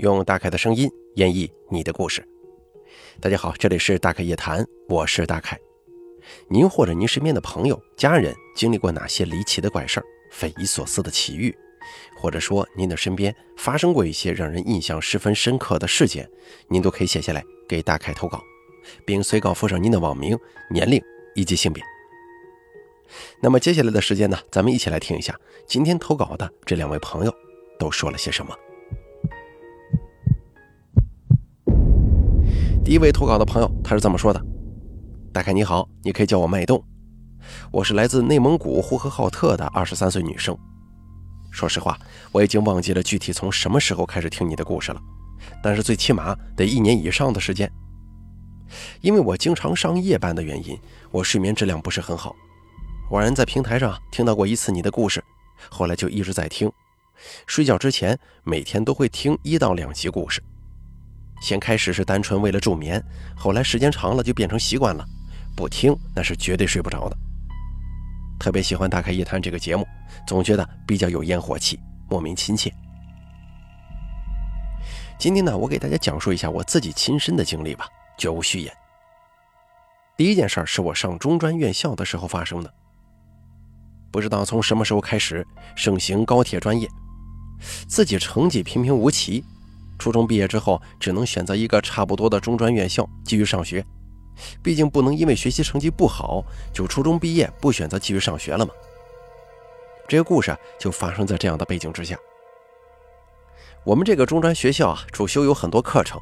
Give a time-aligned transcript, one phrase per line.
[0.00, 2.26] 用大凯的声音演绎你的故事。
[3.20, 5.58] 大家好，这里是大凯夜谈，我是大凯。
[6.48, 11.54] 您或者您身边的朋友、家人经历过哪些离奇的怪事儿、匪夷所思的奇遇，
[12.16, 16.26] 或者说您的身边发生过一些让人印象十分深刻的事件，
[16.68, 18.42] 您都可以写下来给大凯投稿，
[19.04, 20.38] 并随稿附上您的网名、
[20.70, 20.98] 年龄
[21.34, 21.84] 以及性别。
[23.42, 27.34] 那么接下来的时间呢，咱们一起来听一下今天投稿的这两位朋友
[27.78, 28.56] 都说了些什么。
[32.90, 34.46] 一位投稿的朋友，他是这么说的
[35.32, 36.82] ：“大凯你好，你可以叫我脉动，
[37.70, 40.58] 我是来自内蒙古呼和浩特的二十三岁女生。
[41.52, 41.96] 说实话，
[42.32, 45.00] 我已经忘记了具体从什么时候开始听你的故事了，
[45.62, 47.70] 但是最起码得一年以上的时间。
[49.00, 50.76] 因为我经常上夜班的原因，
[51.12, 52.34] 我睡眠质量不是很好。
[53.12, 55.22] 偶然在平台上听到过一次你的故事，
[55.68, 56.68] 后来就一直在听。
[57.46, 60.42] 睡觉之前每天都会听一到两集故事。”
[61.40, 63.02] 先开始是单纯为了助眠，
[63.34, 65.04] 后来时间长了就变成习惯了，
[65.56, 67.16] 不听那是绝对睡不着的。
[68.38, 69.86] 特别喜欢《大开夜谈》这个节目，
[70.26, 72.72] 总觉得比较有烟火气，莫名亲切。
[75.18, 78.72] 今天呢，我给大家讲述一下我自己亲身的经历吧，绝无虚言。
[80.16, 82.72] 第一件事是我上中专院校的时候发生的。
[84.10, 85.46] 不知道从什么时候开始
[85.76, 86.88] 盛行高铁专业，
[87.88, 89.44] 自己成绩平平无奇。
[90.00, 93.84] 初中毕业之后，只能选择一个差不多的中专院校继续上学，
[94.62, 98.72] 毕竟不能因为学习成绩不好就初中毕业不选择继续上学了嘛。
[100.08, 102.18] 这个故事就发生在这样的背景之下。
[103.84, 106.18] 我们这个中专学校啊，主修有很多课程，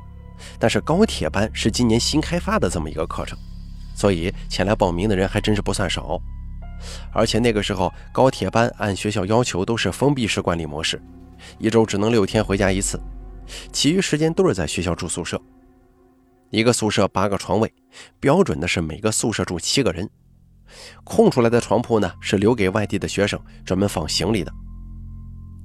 [0.59, 3.39] 但是高铁班是今年新开发的这么一个课程，
[3.95, 6.21] 所以前来报名的人还真是不算少。
[7.12, 11.01] 而且那个时候高铁班按学校要求都是封闭式管理模式，
[11.59, 13.01] 一周只能六天回家一次。
[13.73, 15.41] 其余时间都是在学校住宿舍，
[16.51, 17.73] 一个宿舍八个床位，
[18.21, 20.09] 标准的是每个宿舍住七个人。
[21.03, 24.53] 空出来的床铺呢，是留给外地的学生专门放行李的。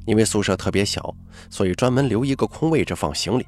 [0.06, 1.16] 因为宿舍特别小，
[1.50, 3.46] 所以专门留一个空位置放行李。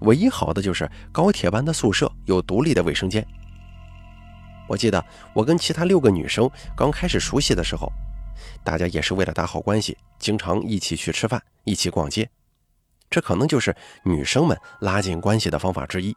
[0.00, 3.26] 唯一好的就是高铁班的宿舍有独立的卫生间。
[4.68, 7.92] 我记得我跟其他六个女生刚开始熟悉的时候，
[8.62, 12.28] 大家也是为了打好关系，经常一起去吃饭，一起逛街。
[13.14, 16.16] 这可能就是女生们拉近关系的方法之一。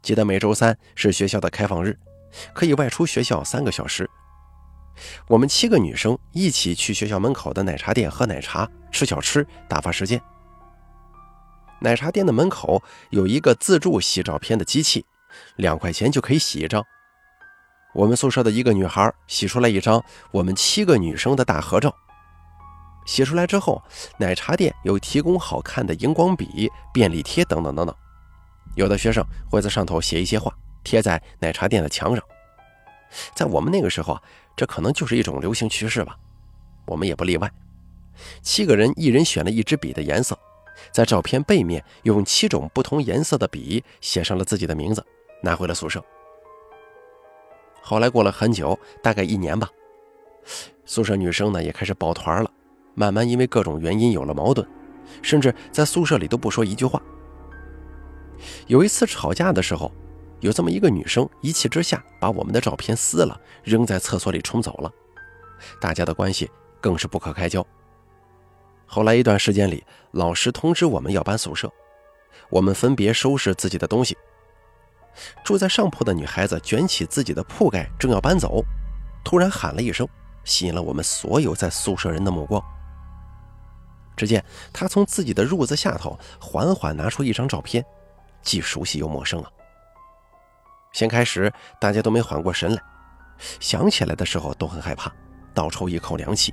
[0.00, 1.94] 记得每周三是学校的开放日，
[2.54, 4.08] 可以外出学校三个小时。
[5.28, 10.18] 我们七个女生一起去学校门口的奶茶店喝奶茶、吃小吃，打发时间。
[11.80, 15.04] 奶茶店的门口有一个自助洗照片的机器，
[15.56, 16.82] 两块钱就可以洗一张。
[17.92, 21.94] 我们宿舍的一个女孩洗出来一张我们七个女生的大合照。
[23.04, 23.82] 写出来之后，
[24.18, 27.94] 奶茶店有提供好看的荧光笔、便利贴等等等等。
[28.74, 32.24] 有的学生会在上头写一些话，贴在奶茶店的墙上。
[33.34, 34.22] 在我们那个时候啊，
[34.56, 36.16] 这可能就是一种流行趋势吧，
[36.86, 37.50] 我们也不例外。
[38.40, 40.38] 七个人一人选了一支笔的颜色，
[40.90, 45.04] 在照片背面用七种不同颜色的笔写上了自己的名字，
[45.42, 46.02] 拿回了宿舍。
[47.82, 49.68] 后来过了很久，大概一年吧，
[50.86, 52.50] 宿舍女生呢也开始抱团了。
[52.94, 54.66] 慢慢因为各种原因有了矛盾，
[55.22, 57.00] 甚至在宿舍里都不说一句话。
[58.66, 59.90] 有一次吵架的时候，
[60.40, 64.92] 有这么一个女生一气之下把我们的照片撕了，扔在厕所里冲走了，
[65.80, 66.50] 大家的关系
[66.80, 67.64] 更是不可开交。
[68.86, 71.72] 后来一段时间里，老师通知我们要搬宿舍，
[72.50, 74.16] 我们分别收拾自己的东西。
[75.44, 78.62] 住在上铺的女孩子卷起自己的铺盖，正要搬走，
[79.24, 80.06] 突然喊了一声，
[80.44, 82.62] 吸引了我们所有在宿舍人的目光。
[84.16, 87.84] 只见他从自己的褥子下头缓缓拿出一张照片，
[88.42, 89.50] 既熟悉又陌生啊。
[90.92, 92.82] 先开始大家都没缓过神来，
[93.60, 95.10] 想起来的时候都很害怕，
[95.54, 96.52] 倒抽一口凉气，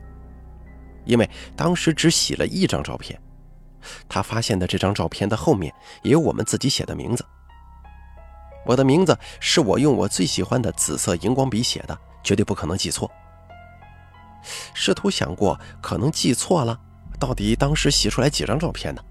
[1.05, 3.21] 因为当时只洗了一张照片，
[4.07, 5.73] 他发现的这张照片的后面
[6.03, 7.25] 也有我们自己写的名字。
[8.65, 13.09] 我的名字是我用我最喜欢的紫色荧光笔写的，绝对不可能记错。
[14.73, 16.79] 试图想过可能记错了。
[17.19, 19.03] 到底当时洗出来几张照片呢？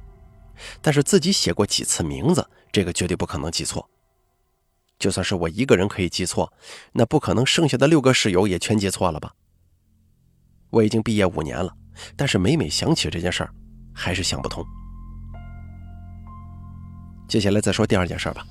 [0.82, 3.88] 但是自己写过几次名字，这个绝对不可能记错。
[4.98, 6.52] 就算是我一个人可以记错，
[6.92, 9.32] 那不可能剩下的六个室友也全记错了吧？
[10.70, 11.72] 我已经毕业五年了，
[12.16, 13.50] 但是每每想起这件事儿，
[13.94, 14.64] 还是想不通。
[17.28, 18.44] 接下来再说第二件事吧。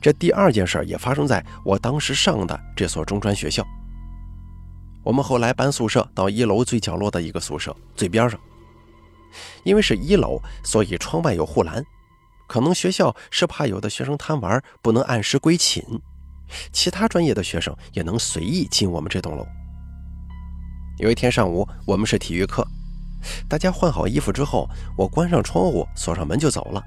[0.00, 3.64] 这第二件事也发生在我当时上的这所中专学校。
[5.02, 8.38] 我们后来搬宿舍到一楼最角落的一个宿舍最边上，
[9.64, 11.84] 因为是一楼，所以窗外有护栏。
[12.46, 15.82] 可能学校是怕有的学生贪玩不能按时归寝，
[16.70, 19.46] 其他专业的学生也能随意进我们这栋楼。
[20.98, 22.62] 有一天上午，我们是体育课，
[23.48, 26.84] 大家换好衣服之后，我关上窗户，锁上门就走了。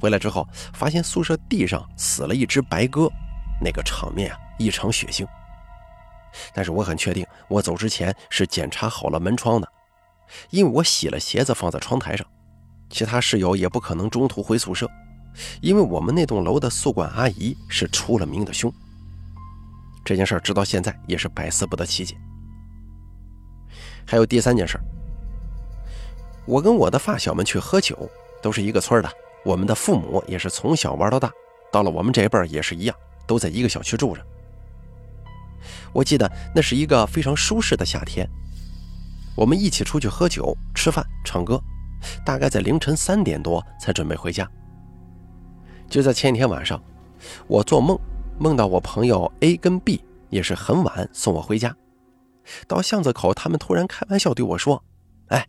[0.00, 3.10] 回来之后，发现宿舍地上死了一只白鸽，
[3.60, 5.26] 那个场面啊异常血腥。
[6.54, 9.68] 但是我很确定，我走之前是检查好了门窗的，
[10.50, 12.26] 因为我洗了鞋子放在窗台上。
[12.90, 14.88] 其他室友也不可能中途回宿舍，
[15.60, 18.72] 因为我们那栋楼的宿管阿姨是出了名的凶。
[20.04, 22.16] 这件事儿直到现在也是百思不得其解。
[24.06, 24.78] 还有第三件事，
[26.46, 28.08] 我跟我的发小们去喝酒，
[28.40, 29.12] 都是一个村的，
[29.44, 31.30] 我们的父母也是从小玩到大，
[31.70, 32.96] 到了我们这一辈儿也是一样，
[33.26, 34.26] 都在一个小区住着。
[35.92, 38.28] 我记得那是一个非常舒适的夏天，
[39.36, 41.60] 我们一起出去喝酒、吃饭、唱歌。
[42.24, 44.48] 大概在凌晨三点多才准备回家。
[45.90, 46.80] 就在前一天晚上，
[47.48, 47.98] 我做梦，
[48.38, 51.74] 梦到我朋友 A 跟 B 也是很晚送我回家。
[52.68, 54.80] 到巷子口，他们突然开玩笑对我说
[55.26, 55.44] ：“哎，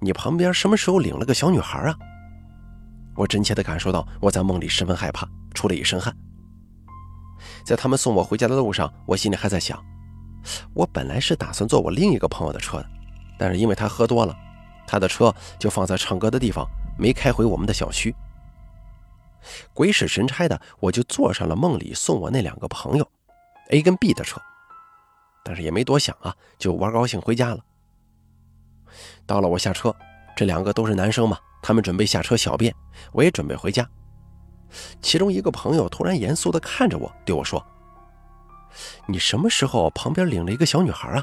[0.00, 1.96] 你旁边什么时候领了个小女孩啊？”
[3.16, 6.14] 我真切地感受到我在梦里十分害怕，出了一身汗。
[7.64, 9.82] 在他们送我回家的路上，我心里还在想：
[10.74, 12.86] 我本来是打算坐我另一个朋友的车的，
[13.38, 14.36] 但是因为他喝多了。
[14.86, 16.64] 他的车就放在唱歌的地方，
[16.96, 18.14] 没开回我们的小区。
[19.74, 23.08] 鬼使神差的，我就坐上了梦里送我那两个朋友
[23.70, 24.40] A 跟 B 的车，
[25.44, 27.58] 但是也没多想啊，就玩高兴回家了。
[29.26, 29.94] 到了我下车，
[30.36, 32.72] 这两个都是男生嘛，他们准备下车小便，
[33.12, 33.88] 我也准备回家。
[35.00, 37.64] 其中一个朋友突然严肃地看着我，对我说
[39.06, 41.22] ：“你什么时候旁边领了一个小女孩啊？”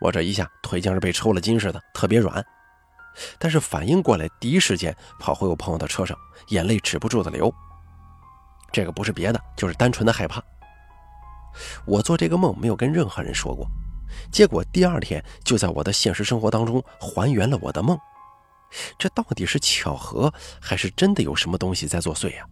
[0.00, 2.44] 我这一下腿像是被抽了筋似的，特别软。
[3.36, 6.16] 但是反应过来，第一时间跑回我朋友的车上，
[6.48, 7.52] 眼泪止不住的流。
[8.70, 10.40] 这个不是别的，就是单纯的害怕。
[11.84, 13.66] 我做这个梦没有跟任何人说过，
[14.30, 17.98] 结果第二天就在我的现实生活当中还原了我的梦。
[18.98, 22.46] 这到底是巧合，还是真的有什么东西在作祟呀？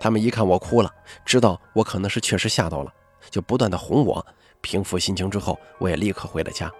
[0.00, 0.92] 他们一看我哭了，
[1.24, 2.92] 知道我可能是确实吓到了，
[3.30, 4.24] 就不断的哄我。
[4.60, 6.70] 平复心情之后，我也立刻回了家。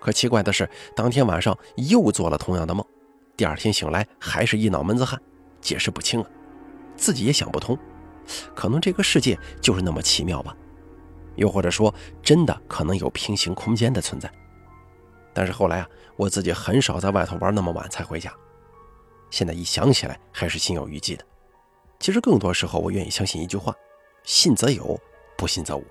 [0.00, 2.84] 可奇怪的是，当天晚上又做了同样的梦，
[3.36, 5.20] 第二天醒来还是一脑门子汗，
[5.60, 6.30] 解释不清啊，
[6.96, 7.76] 自己也想不通，
[8.54, 10.56] 可能这个世界就是那么奇妙吧，
[11.34, 11.92] 又或者说
[12.22, 14.30] 真的可能有平行空间的存在。
[15.36, 18.32] 但是后来啊，我自己很少在外头玩那么晚才回家，
[19.28, 21.22] 现在一想起来还是心有余悸的。
[22.00, 23.74] 其实更多时候，我愿意相信一句话：
[24.22, 24.98] 信则有，
[25.36, 25.84] 不信则无。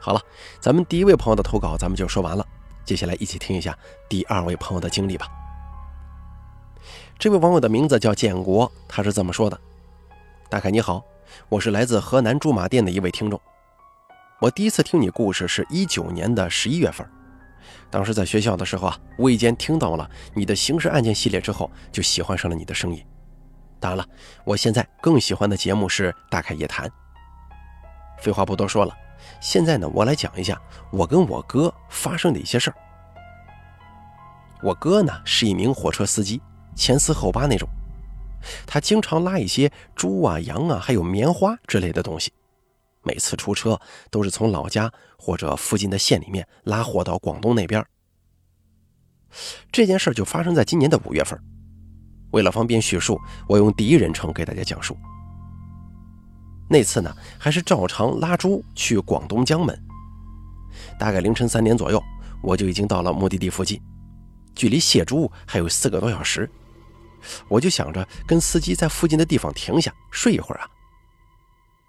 [0.00, 0.22] 好了，
[0.58, 2.46] 咱们第一位朋友的投稿咱们就说完了，
[2.82, 3.78] 接下来一起听一下
[4.08, 5.28] 第二位朋友的经历吧。
[7.18, 9.60] 这位网友的名字叫建国，他是这么说的
[10.48, 11.04] ：“大凯你好，
[11.50, 13.38] 我是来自河南驻马店的一位听众。
[14.44, 17.08] 我第一次听你故事是一九年的十一月份，
[17.88, 23.02] 当时在学校的时候啊，无意间听到了你的刑事案件系列之后，就喜欢上了你的声音。
[23.80, 24.06] 当然了，
[24.44, 26.86] 我现在更喜欢的节目是《大开夜谈》。
[28.18, 28.94] 废话不多说了。”
[29.40, 30.60] 现在呢，我来讲一下
[30.90, 32.76] 我跟我哥发生的一些事儿。
[34.62, 36.38] 我哥呢是一名火车司机，
[36.76, 37.66] 前四后八那种，
[38.66, 42.30] 他经常拉一些猪啊、羊啊，还有棉花之类的东西。
[43.04, 43.80] 每次出车
[44.10, 47.84] 都是从老家或者附近的县里面拉货到广东那边。
[49.70, 51.38] 这件事就发生在今年的五月份。
[52.32, 54.96] 为了方便叙述，我用第一人称给大家讲述。
[56.68, 59.78] 那次呢，还是照常拉猪去广东江门。
[60.98, 62.02] 大概凌晨三点左右，
[62.42, 63.80] 我就已经到了目的地附近，
[64.54, 66.50] 距离卸猪还有四个多小时。
[67.48, 70.68] 我就想着跟司机在附近的地方停下睡一会儿啊。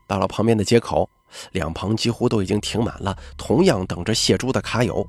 [0.07, 1.09] 到了旁边的街口，
[1.51, 5.05] 两旁几乎都已经停满了同样等着卸猪的卡友。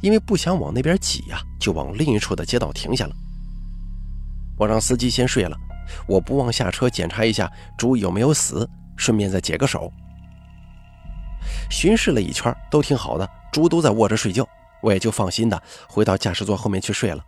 [0.00, 3.14] 因为不想往那边挤呀，就往另一处的街道停下了。
[4.58, 5.56] 我让司机先睡了。
[6.06, 9.92] 我不忘下车检查一下猪有没有死，顺便再解个手。
[11.70, 14.46] 巡视了一圈都挺好的，猪都在卧着睡觉，
[14.80, 17.24] 我也就放心的回到驾驶座后面去睡了。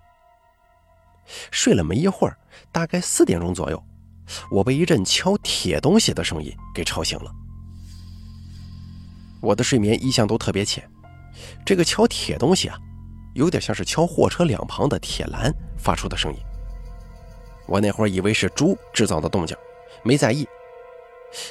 [1.50, 2.36] 睡了没一会儿，
[2.70, 3.82] 大概四点钟左右，
[4.50, 7.30] 我被一阵敲铁东西的声音给吵醒了。
[9.40, 10.88] 我的睡眠一向都特别浅，
[11.64, 12.78] 这个敲铁东西啊，
[13.34, 16.38] 有点像是敲货车两旁的铁栏发出的声音。
[17.66, 19.56] 我那会儿以为是猪制造的动静，
[20.02, 20.46] 没在意。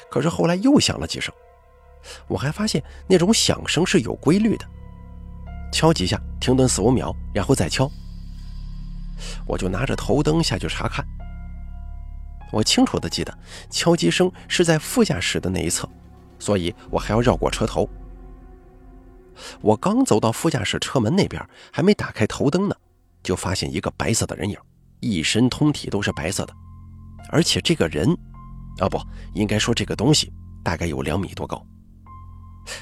[0.09, 1.33] 可是后来又响了几声，
[2.27, 4.65] 我还发现那种响声是有规律的，
[5.71, 7.89] 敲几下，停顿四五秒，然后再敲。
[9.45, 11.05] 我就拿着头灯下去查看。
[12.53, 13.35] 我清楚的记得
[13.71, 15.89] 敲击声是在副驾驶的那一侧，
[16.37, 17.89] 所以我还要绕过车头。
[19.59, 22.75] 我刚走到副驾驶车门那边，还没打开头灯呢，
[23.23, 24.55] 就发现一个白色的人影，
[24.99, 26.53] 一身通体都是白色的，
[27.29, 28.07] 而且这个人，
[28.77, 29.01] 啊不，
[29.33, 30.31] 应该说这个东西
[30.63, 31.65] 大概有两米多高。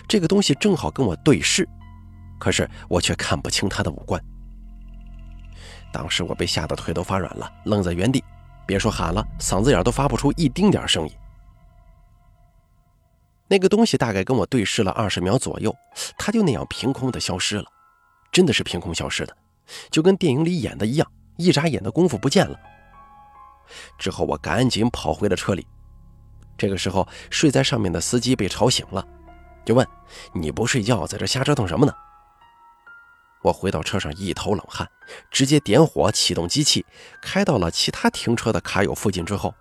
[0.06, 1.66] 这个东西正好跟我对视，
[2.38, 4.22] 可是我却看不清他的五官。
[5.94, 8.22] 当时我被吓得腿都发软了，愣在原地，
[8.72, 11.14] 别说喊了，嗓子眼都发不出一丁点声音。
[13.50, 15.76] 那个东西大概跟我对视了二十秒左右，
[16.18, 17.66] 它就那样凭空的消失了，
[18.32, 19.36] 真的是凭空消失的，
[19.90, 22.58] 就跟电影里演的一样，一眨眼的功夫不见了。
[24.00, 25.68] 之后我赶紧跑回了车里，
[26.58, 29.06] 这个时候睡在上面的司机被吵醒了，
[29.66, 29.86] 就问
[30.32, 31.94] ：“你不睡觉，在这瞎折腾什么呢？”
[33.42, 34.88] 我回到车上一头冷汗，
[35.30, 36.86] 直接点火启动机器，
[37.22, 39.54] 开到了其他停车的卡友附近之后，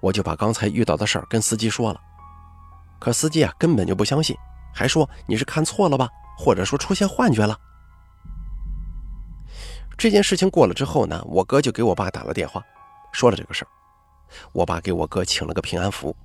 [0.00, 2.00] 我就把刚才遇到的事儿跟司机说了。
[2.98, 4.36] 可司机啊，根本就不相信，
[4.74, 7.56] 还说你是看错了吧，或者说出现幻觉了。
[9.96, 12.62] 这件事情过了之后呢，我哥就给我爸打了电话，
[13.12, 13.68] 说了这个事儿。
[14.52, 16.16] 我爸给我哥请了个平安符，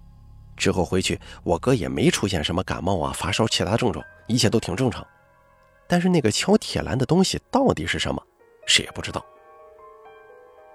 [0.55, 5.05] 之后回去，我哥也没出现什么感冒啊、发烧、其他症状，一切都挺正常。
[5.93, 8.19] 但是那个敲铁栏的东西到底是什么，
[8.65, 9.23] 谁也不知道。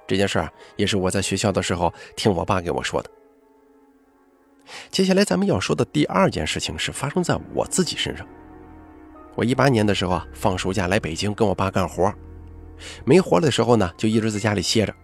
[0.06, 3.10] 这件事儿也是我在学校的时候听我爸给我说的。
[4.92, 8.24] 接下来咱们要说的第二件事情是发生在我自己身上。
[9.34, 12.14] 我一八年的时候啊，放暑假来北京跟我爸干活，
[13.04, 14.94] 没活的时候呢，就一直在家里歇着。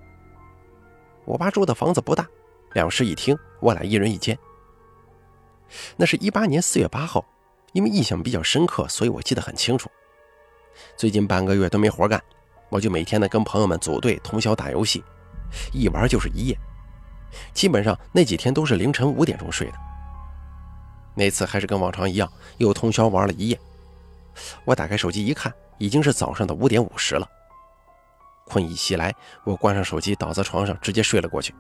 [1.24, 2.24] 我爸住的房子不大，
[2.74, 4.38] 两室一厅，我俩一人一间。
[5.96, 7.26] 那是一八年四月八号，
[7.72, 9.90] 因为印象比较深刻，所以我记得很清楚。
[10.96, 12.22] 最近半个月都没活干，
[12.68, 15.02] 我就每天呢跟朋友们组队通宵打游戏，
[15.72, 16.58] 一玩就是一夜。
[17.52, 19.74] 基本上那几天都是凌晨五点钟睡的。
[21.14, 23.58] 那次还是跟往常一样，又通宵玩了一夜。
[24.64, 27.28] 我打开手机一看，已经是早上的五点五十了。
[28.46, 29.14] 困意袭来，
[29.44, 31.54] 我关上手机，倒在床上直接睡了过去。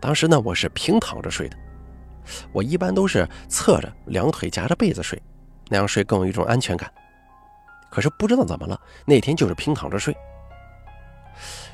[0.00, 1.56] 当时呢，我是平躺着睡的。
[2.52, 5.20] 我一般都是侧着，两腿夹着被子睡，
[5.68, 6.90] 那样睡更有一种安全感。
[7.90, 10.16] 可是不知道怎么了，那天就是平躺着睡。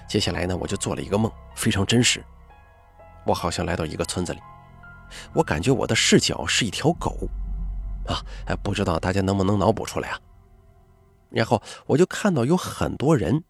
[0.09, 2.25] 接下来呢，我就做了一个梦，非常真实。
[3.25, 4.41] 我好像来到一个村子里，
[5.35, 7.29] 我感觉我的视角是一条狗，
[8.07, 8.23] 啊，
[8.63, 10.21] 不知道大家能不能脑补出来啊？
[11.29, 13.43] 然后我就看到有很多人，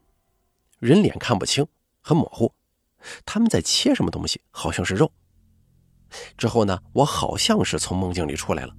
[0.78, 1.66] 人脸看不清，
[2.00, 2.52] 很模糊，
[3.26, 5.12] 他们在切什么东西，好像是肉。
[6.38, 8.74] 之后呢，我好像是从梦境里出来了，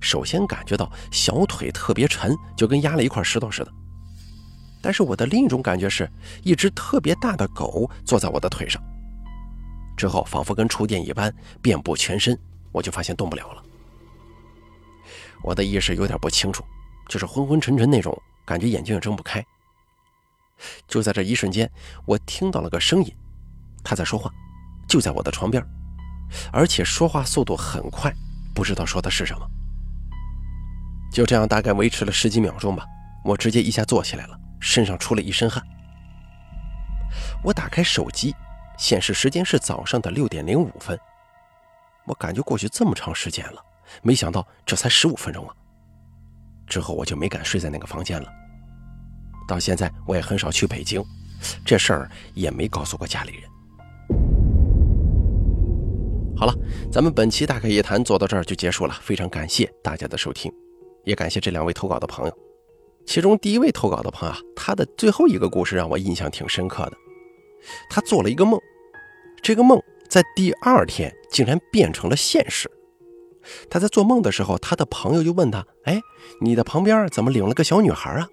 [0.00, 3.72] 首先感觉到小腿特别沉，就跟压了一块石头似的。
[4.80, 6.08] 但是我的另一种感觉是
[6.42, 8.82] 一只特别大的狗坐在我的腿上。
[9.96, 12.38] 之后仿佛跟触电一般遍布全身，
[12.70, 13.62] 我就发现动不了了。
[15.42, 16.64] 我的意识有点不清楚，
[17.08, 19.44] 就是昏昏沉沉那种感觉，眼睛也睁不开。
[20.86, 21.68] 就在这一瞬间，
[22.06, 23.12] 我听到了个声音，
[23.82, 24.30] 他在说话，
[24.88, 25.64] 就在我的床边，
[26.52, 28.12] 而且说话速度很快，
[28.54, 29.48] 不知道说的是什么。
[31.18, 32.86] 就这样大概维持了十几秒钟吧，
[33.24, 35.60] 我直接一下坐起来了，身上出了一身汗。
[37.42, 38.32] 我打开手机。
[38.76, 40.96] 显示时间是早上的六点零五分，
[42.06, 43.60] 我感觉过去这么长时间了，
[44.02, 45.52] 没想到这才十五分钟啊！
[46.68, 48.28] 之后我就没敢睡在那个房间了。
[49.48, 51.02] 到现在我也很少去北京，
[51.66, 53.50] 这事儿也没告诉过家里人。
[56.36, 56.54] 好了，
[56.92, 60.52] 咱们本期大开夜谈做到这儿就结束了，非常感谢大家的收听，
[61.08, 62.38] 也感谢这两位投稿的朋友。
[63.06, 66.92] 其中第一位投稿的朋友，他的最后一个故事让我印象挺深刻的。
[67.88, 68.60] 他做了一个梦，
[69.42, 72.70] 这个梦在第二天竟然变成了现实。
[73.70, 75.98] 他在做梦的时候，他的朋友就问他：“哎，
[76.42, 78.28] 你的旁边怎么领了个小女孩啊？”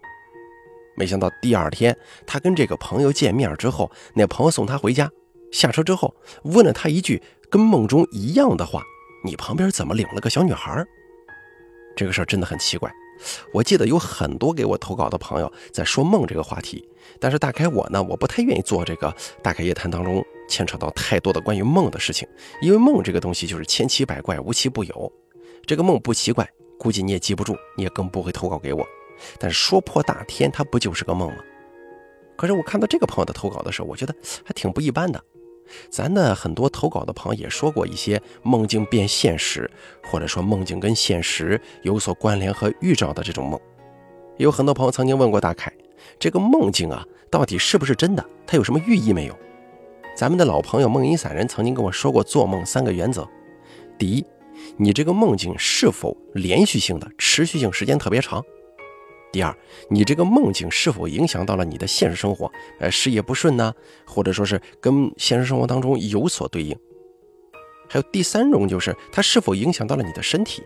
[0.98, 5.10] 没想到第二天他跟这个朋友见面之后，那朋友送他回家，
[5.50, 6.13] 下车之后
[6.44, 8.84] 问了他一句跟梦中一样的话
[9.24, 10.86] ：“你旁边怎么领了个小女孩？”
[11.95, 12.91] 这个事儿真的很奇怪。
[13.53, 16.85] 我记得有很多给我投稿的朋友在说梦这个话题，
[17.19, 22.27] 但是大概我呢，我不太愿意做这个大开夜谈当中牵扯到太多的关于梦的事情，
[22.61, 25.11] 因为梦这个东西就是千奇百怪，无奇不有。
[25.65, 26.47] 这个梦不奇怪，
[26.77, 28.85] 估计你也记不住，你也更不会投稿给我。
[29.39, 31.37] 但是说破大天，它不就是个梦吗？
[32.35, 35.23] 可是我看到这个朋友的投稿的时候，我觉得还挺不一般的。
[35.89, 39.69] 咱的很多投稿的朋友也说过一些梦境变现实，
[40.03, 43.60] 或者说梦境跟现实有所关联和预兆的这种梦。
[44.38, 45.72] 有很多朋友曾经问过大凯，
[46.19, 48.25] 这个梦境啊，到底是不是真的？
[48.45, 49.36] 它有什么寓意没有？
[50.15, 53.27] 咱们的老朋友梦影散人曾经跟我说过做梦三个原则：
[53.98, 54.25] 第一，
[54.77, 58.41] 你这个梦境是否连续性的、持续性时间特别长；
[59.35, 59.53] 第二，
[59.89, 62.49] 你这个梦境是否影响到了你的现实生活，
[62.79, 63.73] 呃，事业不顺呢，
[64.05, 66.73] 或者说是跟现实生活当中有所对应；
[67.89, 70.63] 还有第三种就是它是否影响到了你的身体，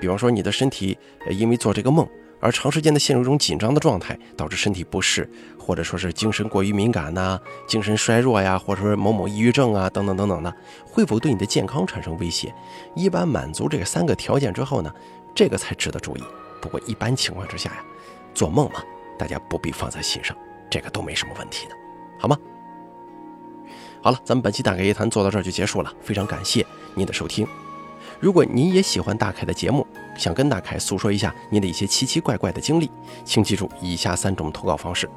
[0.00, 0.98] 比方说你的身体
[1.30, 2.04] 因为做这个梦。
[2.40, 10.52] 而长时间的陷入一种紧张的状态，导致身体不适，或者说是精神过于敏感呐，精神衰弱呀，或者说某某抑郁症啊，等等等等的，
[10.84, 12.52] 会否对你的健康产生威胁？
[12.96, 14.92] 一般满足这三个条件之后呢，
[15.36, 16.22] 这个才值得注意。
[16.60, 17.84] 不过一般情况之下呀，
[18.34, 18.82] 做梦嘛，
[19.18, 20.36] 大家不必放在心上，
[20.70, 21.74] 这个都没什么问题的，
[22.18, 22.36] 好吗？
[24.02, 27.46] 好了，咱们本期大凯夜谈做到这儿就结束了，非常感谢您的收听。
[28.18, 29.86] 如果您也喜欢大凯的节目，
[30.16, 32.90] 想跟大凯诉说一下您的一些奇奇怪怪的经历，
[33.24, 35.08] 请记住以下三种投稿方式：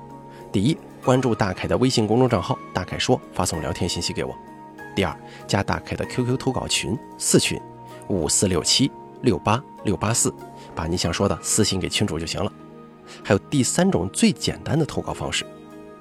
[0.51, 4.33] 第一，关注大凯的微信公众账号“大凯说”，发送聊天信息给我；
[4.95, 7.59] 第二，加大凯的 QQ 投稿群四群
[8.07, 8.91] 五四六七
[9.21, 10.33] 六八六八四，
[10.73, 12.51] 把你想说的私信给群主就行了。
[13.27, 15.43] 还有第三种最简单的投稿方式，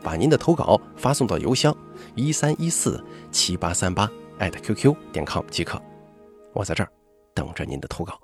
[0.03, 1.75] 把您的投稿发送到邮箱
[2.15, 3.03] 一三一四
[3.33, 4.07] 七八三八
[4.39, 5.81] 艾特 @QQ 点 com 即可。
[6.53, 6.93] 我在这儿
[7.33, 8.21] 等着您的投稿。